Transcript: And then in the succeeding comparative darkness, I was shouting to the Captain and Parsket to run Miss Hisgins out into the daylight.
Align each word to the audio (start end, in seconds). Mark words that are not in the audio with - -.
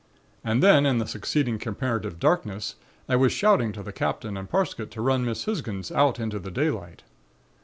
And 0.43 0.63
then 0.63 0.87
in 0.87 0.97
the 0.97 1.05
succeeding 1.05 1.59
comparative 1.59 2.17
darkness, 2.17 2.73
I 3.07 3.15
was 3.15 3.31
shouting 3.31 3.71
to 3.73 3.83
the 3.83 3.93
Captain 3.93 4.35
and 4.35 4.49
Parsket 4.49 4.89
to 4.89 4.99
run 4.99 5.23
Miss 5.23 5.45
Hisgins 5.45 5.91
out 5.91 6.19
into 6.19 6.39
the 6.39 6.49
daylight. 6.49 7.03